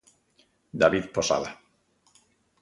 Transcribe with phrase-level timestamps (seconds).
[0.83, 1.51] David Posada.